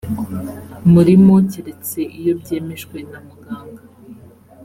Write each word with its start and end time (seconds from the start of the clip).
murimo 0.93 1.33
keretse 1.51 1.99
iyo 2.19 2.33
byemejwe 2.39 2.97
na 3.11 3.19
muganga 3.25 3.83